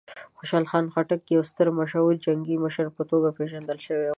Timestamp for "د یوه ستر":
1.23-1.67